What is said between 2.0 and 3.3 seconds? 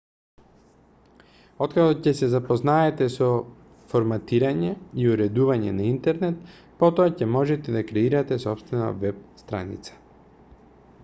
ќе се запознаете со